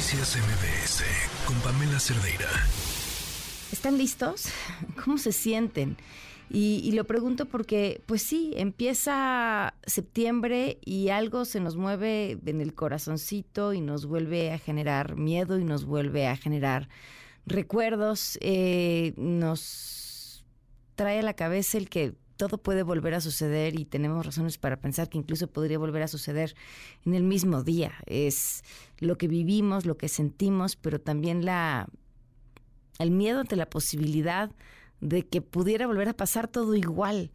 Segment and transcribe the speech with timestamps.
[0.00, 1.04] Noticias MBS
[1.44, 2.48] con Pamela Cerdeira.
[3.70, 4.46] ¿Están listos?
[5.04, 5.98] ¿Cómo se sienten?
[6.48, 12.72] Y, lo pregunto porque, pues sí, empieza septiembre y algo se nos mueve en el
[12.72, 16.88] corazoncito y nos vuelve a generar miedo y nos vuelve a generar
[17.44, 18.38] recuerdos.
[18.40, 20.46] Eh, nos
[20.94, 24.80] trae a la cabeza el que todo puede volver a suceder y tenemos razones para
[24.80, 26.54] pensar que incluso podría volver a suceder
[27.04, 27.92] en el mismo día.
[28.06, 28.64] Es
[28.98, 31.86] lo que vivimos, lo que sentimos, pero también la
[32.98, 34.50] el miedo ante la posibilidad
[35.02, 37.30] de que pudiera volver a pasar todo igual.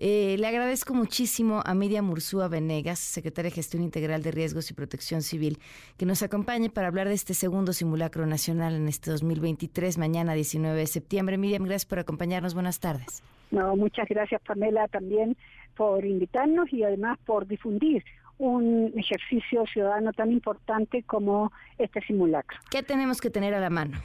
[0.00, 4.74] Eh, le agradezco muchísimo a Miriam Mursúa Venegas, secretaria de Gestión Integral de Riesgos y
[4.74, 5.58] Protección Civil,
[5.96, 10.78] que nos acompañe para hablar de este segundo simulacro nacional en este 2023, mañana 19
[10.78, 11.36] de septiembre.
[11.36, 12.54] Miriam, gracias por acompañarnos.
[12.54, 13.24] Buenas tardes.
[13.50, 15.36] No, muchas gracias, Pamela, también
[15.76, 18.04] por invitarnos y además por difundir
[18.38, 22.56] un ejercicio ciudadano tan importante como este simulacro.
[22.70, 23.98] ¿Qué tenemos que tener a la mano?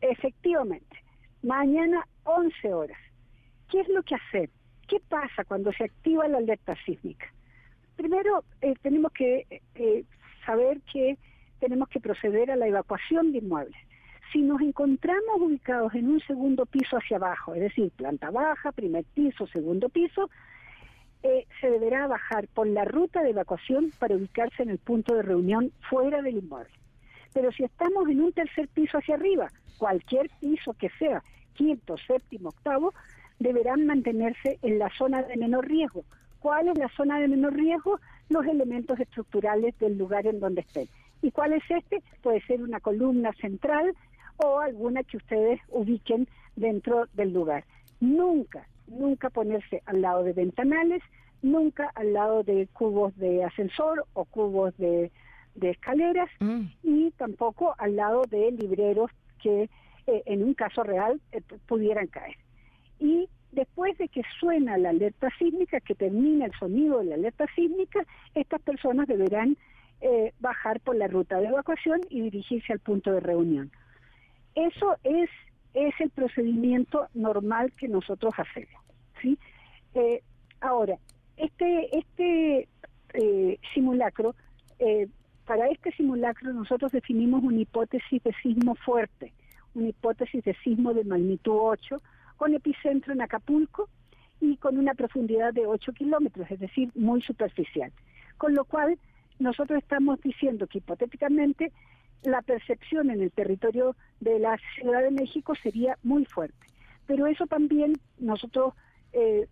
[0.00, 0.96] Efectivamente,
[1.42, 2.98] mañana 11 horas.
[3.68, 4.50] ¿Qué es lo que hacer?
[4.90, 7.32] ¿Qué pasa cuando se activa la alerta sísmica?
[7.94, 10.04] Primero, eh, tenemos que eh,
[10.44, 11.16] saber que
[11.60, 13.80] tenemos que proceder a la evacuación de inmuebles.
[14.32, 19.04] Si nos encontramos ubicados en un segundo piso hacia abajo, es decir, planta baja, primer
[19.14, 20.28] piso, segundo piso,
[21.22, 25.22] eh, se deberá bajar por la ruta de evacuación para ubicarse en el punto de
[25.22, 26.74] reunión fuera del inmueble.
[27.32, 31.22] Pero si estamos en un tercer piso hacia arriba, cualquier piso que sea,
[31.54, 32.92] quinto, séptimo, octavo,
[33.40, 36.04] deberán mantenerse en la zona de menor riesgo.
[36.38, 37.98] ¿Cuál es la zona de menor riesgo?
[38.28, 40.88] Los elementos estructurales del lugar en donde estén.
[41.22, 42.02] ¿Y cuál es este?
[42.22, 43.94] Puede ser una columna central
[44.36, 47.64] o alguna que ustedes ubiquen dentro del lugar.
[48.00, 51.02] Nunca, nunca ponerse al lado de ventanales,
[51.42, 55.10] nunca al lado de cubos de ascensor o cubos de,
[55.60, 56.62] escaleras mm.
[56.82, 59.10] y tampoco al lado de libreros
[59.42, 59.68] que
[60.06, 62.36] eh, en un caso real eh, pudieran caer.
[63.00, 67.46] Y después de que suena la alerta sísmica, que termina el sonido de la alerta
[67.56, 69.56] sísmica, estas personas deberán
[70.02, 73.70] eh, bajar por la ruta de evacuación y dirigirse al punto de reunión.
[74.54, 75.30] Eso es,
[75.74, 78.82] es el procedimiento normal que nosotros hacemos.
[79.20, 79.38] ¿sí?
[79.94, 80.22] Eh,
[80.60, 80.96] ahora,
[81.36, 82.68] este, este
[83.14, 84.34] eh, simulacro,
[85.44, 89.34] para este simulacro nosotros definimos una hipótesis de sismo fuerte,
[89.74, 91.96] una hipótesis de sismo de magnitud 8,
[92.40, 93.90] con epicentro en Acapulco
[94.40, 97.92] y con una profundidad de 8 kilómetros, es decir, muy superficial.
[98.38, 98.98] Con lo cual,
[99.38, 101.70] nosotros estamos diciendo que hipotéticamente
[102.22, 106.66] la percepción en el territorio de la Ciudad de México sería muy fuerte.
[107.06, 108.72] Pero eso también nosotros
[109.12, 109.46] eh,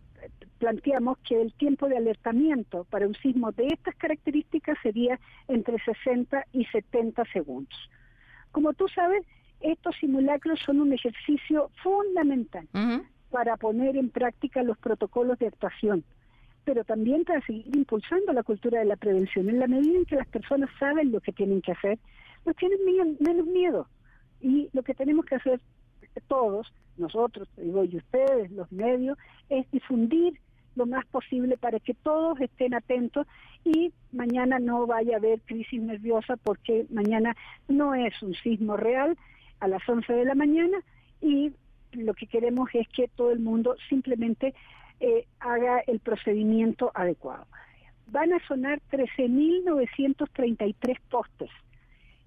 [0.56, 6.42] planteamos que el tiempo de alertamiento para un sismo de estas características sería entre 60
[6.52, 7.90] y 70 segundos.
[8.50, 9.26] Como tú sabes,
[9.60, 12.68] estos simulacros son un ejercicio fundamental
[13.30, 16.04] para poner en práctica los protocolos de actuación,
[16.64, 19.48] pero también para seguir impulsando la cultura de la prevención.
[19.48, 21.98] En la medida en que las personas saben lo que tienen que hacer,
[22.44, 22.78] pues tienen
[23.20, 23.88] menos miedo.
[24.40, 25.60] Y lo que tenemos que hacer
[26.26, 30.40] todos, nosotros, digo, y ustedes, los medios, es difundir
[30.74, 33.26] lo más posible para que todos estén atentos
[33.64, 37.36] y mañana no vaya a haber crisis nerviosa porque mañana
[37.66, 39.18] no es un sismo real
[39.60, 40.78] a las 11 de la mañana
[41.20, 41.52] y
[41.92, 44.54] lo que queremos es que todo el mundo simplemente
[45.00, 47.46] eh, haga el procedimiento adecuado.
[48.08, 51.50] Van a sonar 13.933 postes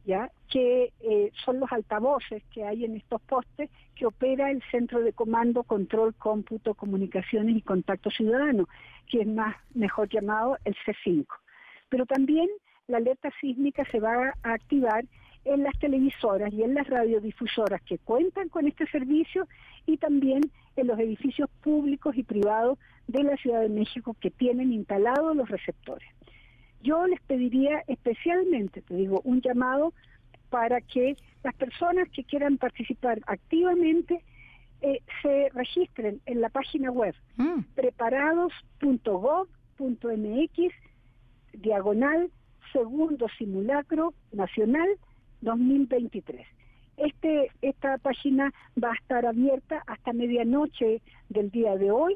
[0.06, 5.02] ya que eh, son los altavoces que hay en estos postes que opera el Centro
[5.02, 8.68] de Comando, Control, Cómputo, Comunicaciones y Contacto Ciudadano,
[9.10, 11.26] que es más mejor llamado el C5.
[11.90, 12.50] Pero también
[12.88, 15.06] la alerta sísmica se va a activar
[15.46, 19.48] en las televisoras y en las radiodifusoras que cuentan con este servicio
[19.86, 20.42] y también
[20.76, 25.50] en los edificios públicos y privados de la Ciudad de México que tienen instalados los
[25.50, 26.08] receptores.
[26.82, 29.94] Yo les pediría especialmente, te digo, un llamado
[30.50, 34.24] para que las personas que quieran participar activamente
[34.82, 37.62] eh, se registren en la página web mm.
[37.76, 40.74] preparados.gov.mx
[41.54, 42.32] diagonal
[42.74, 44.90] segundo simulacro nacional
[45.42, 46.46] 2023.
[46.98, 52.16] Este, esta página va a estar abierta hasta medianoche del día de hoy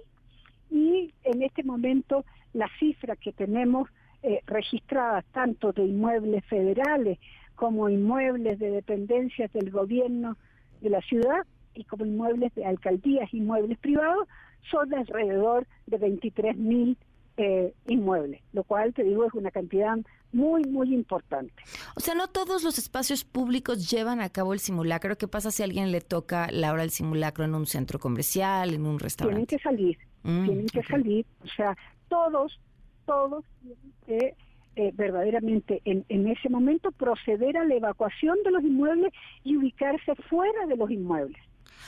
[0.69, 3.89] y en este momento la cifra que tenemos
[4.24, 7.19] eh, registradas tanto de inmuebles federales
[7.56, 10.38] como inmuebles de dependencias del gobierno
[10.81, 14.27] de la ciudad y como inmuebles de alcaldías, inmuebles privados,
[14.69, 16.98] son alrededor de 23 mil
[17.37, 19.97] eh, inmuebles, lo cual te digo es una cantidad
[20.31, 21.53] muy, muy importante.
[21.95, 25.17] O sea, no todos los espacios públicos llevan a cabo el simulacro.
[25.17, 28.73] ¿Qué pasa si a alguien le toca la hora del simulacro en un centro comercial,
[28.73, 29.45] en un restaurante?
[29.45, 31.25] Tienen que salir, mm, tienen que salir.
[31.43, 31.77] O sea,
[32.09, 32.59] todos,
[33.05, 34.35] todos tienen que
[34.77, 39.13] eh, verdaderamente en, en ese momento proceder a la evacuación de los inmuebles
[39.45, 41.41] y ubicarse fuera de los inmuebles.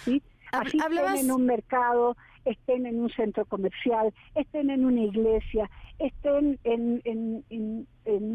[0.04, 0.22] ¿sí?
[0.52, 2.16] Así estén en un mercado,
[2.46, 7.88] estén en un centro comercial, estén en una iglesia, estén en, en, en,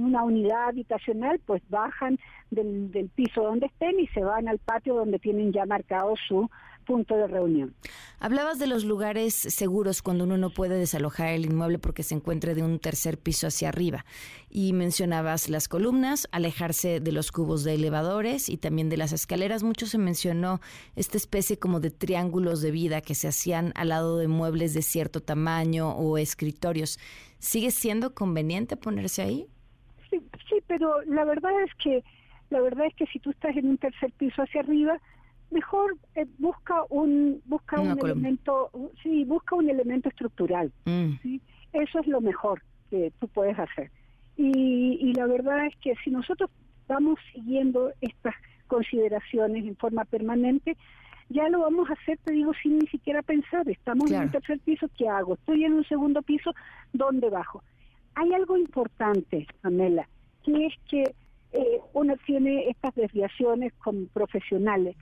[0.04, 2.18] una unidad habitacional, pues bajan
[2.50, 6.50] del, del, piso donde estén y se van al patio donde tienen ya marcado su
[6.82, 7.74] punto de reunión.
[8.20, 12.54] Hablabas de los lugares seguros cuando uno no puede desalojar el inmueble porque se encuentre
[12.54, 14.04] de un tercer piso hacia arriba.
[14.50, 19.62] Y mencionabas las columnas, alejarse de los cubos de elevadores y también de las escaleras.
[19.62, 20.60] Mucho se mencionó
[20.94, 24.82] esta especie como de triángulos de vida que se hacían al lado de muebles de
[24.82, 26.98] cierto tamaño o escritorios.
[27.38, 29.46] ¿Sigue siendo conveniente ponerse ahí?
[30.10, 32.04] Sí, sí, pero la verdad es que
[32.52, 35.00] la verdad es que si tú estás en un tercer piso hacia arriba,
[35.52, 38.70] mejor eh, busca un busca un elemento
[39.02, 41.12] sí busca un elemento estructural mm.
[41.22, 41.40] ¿sí?
[41.72, 43.90] eso es lo mejor que tú puedes hacer
[44.36, 46.50] y, y la verdad es que si nosotros
[46.88, 48.34] vamos siguiendo estas
[48.66, 50.76] consideraciones en forma permanente
[51.32, 53.68] ya lo vamos a hacer, te digo, sin ni siquiera pensar.
[53.68, 55.34] Estamos en un tercer piso, ¿qué hago?
[55.34, 56.52] Estoy en un segundo piso,
[56.92, 57.62] ¿dónde bajo?
[58.14, 60.06] Hay algo importante, Pamela,
[60.44, 61.14] que es que
[61.52, 64.96] eh, uno tiene estas desviaciones con profesionales.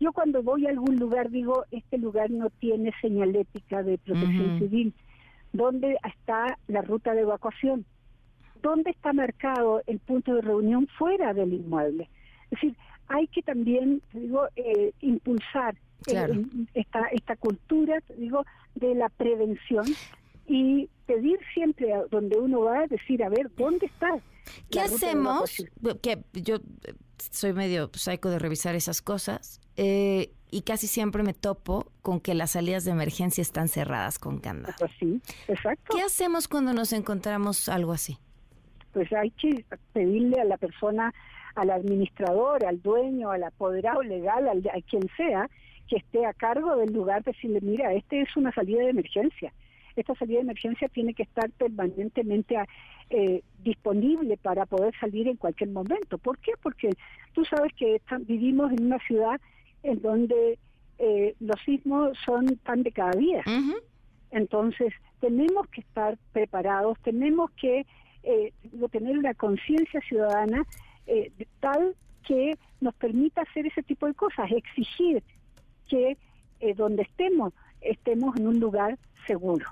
[0.00, 4.94] Yo cuando voy a algún lugar digo, este lugar no tiene señalética de protección civil.
[5.52, 7.84] ¿Dónde está la ruta de evacuación?
[8.60, 12.08] ¿Dónde está marcado el punto de reunión fuera del inmueble?
[12.50, 12.76] Es decir,
[13.08, 15.76] hay que también, digo, eh, impulsar
[16.06, 16.44] eh,
[16.74, 18.44] esta, esta cultura, digo,
[18.74, 19.84] de la prevención
[20.46, 24.18] y pedir siempre a donde uno va a decir, a ver, ¿dónde está?
[24.70, 25.64] ¿Qué hacemos?
[26.02, 26.56] Que yo
[27.30, 32.34] soy medio psycho de revisar esas cosas eh, y casi siempre me topo con que
[32.34, 34.74] las salidas de emergencia están cerradas con candado.
[34.78, 35.94] Pues sí, exacto.
[35.96, 38.18] ¿Qué hacemos cuando nos encontramos algo así?
[38.92, 41.12] Pues hay que pedirle a la persona,
[41.56, 45.50] al administrador, al dueño, al apoderado legal, al, a quien sea,
[45.88, 49.52] que esté a cargo del lugar, decirle, mira, este es una salida de emergencia
[49.96, 52.56] esta salida de emergencia tiene que estar permanentemente
[53.10, 56.18] eh, disponible para poder salir en cualquier momento.
[56.18, 56.52] ¿Por qué?
[56.62, 56.90] Porque
[57.32, 59.40] tú sabes que vivimos en una ciudad
[59.84, 60.58] en donde
[60.98, 63.42] eh, los sismos son tan de cada día.
[64.30, 67.86] Entonces, tenemos que estar preparados, tenemos que
[68.24, 68.52] eh,
[68.90, 70.64] tener una conciencia ciudadana
[71.06, 71.94] eh, tal
[72.26, 75.22] que nos permita hacer ese tipo de cosas, exigir
[75.88, 76.16] que
[76.76, 77.52] donde estemos,
[77.82, 79.66] estemos en un lugar seguro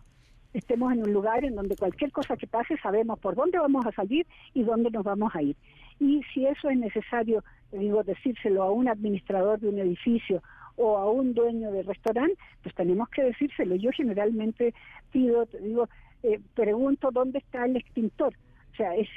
[0.52, 3.92] estemos en un lugar en donde cualquier cosa que pase sabemos por dónde vamos a
[3.92, 5.56] salir y dónde nos vamos a ir.
[5.98, 10.42] Y si eso es necesario, digo, decírselo a un administrador de un edificio
[10.76, 13.76] o a un dueño de restaurante, pues tenemos que decírselo.
[13.76, 14.74] Yo generalmente
[15.10, 15.88] pido, digo,
[16.22, 18.34] eh, pregunto dónde está el extintor.
[18.72, 19.08] O sea, es,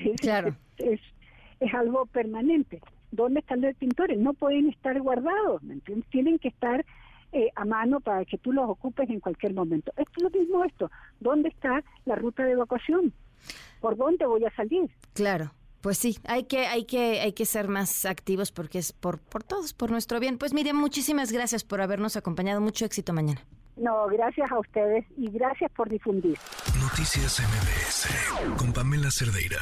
[0.77, 1.01] es,
[1.59, 2.81] es, algo permanente.
[3.11, 4.17] ¿Dónde están los extintores?
[4.17, 6.09] No pueden estar guardados, ¿me entiendes?
[6.09, 6.85] Tienen que estar
[7.35, 9.91] eh, a mano para que tú los ocupes en cualquier momento.
[9.97, 10.89] Esto es lo mismo esto.
[11.19, 13.11] ¿Dónde está la ruta de evacuación?
[13.81, 14.89] ¿Por dónde voy a salir?
[15.13, 15.51] Claro.
[15.81, 19.43] Pues sí, hay que, hay que, hay que ser más activos porque es por, por
[19.43, 20.37] todos, por nuestro bien.
[20.37, 22.61] Pues Miriam, muchísimas gracias por habernos acompañado.
[22.61, 23.41] Mucho éxito mañana.
[23.75, 26.37] No, gracias a ustedes y gracias por difundir.
[26.81, 29.59] Noticias MBS con Pamela Cerdeira.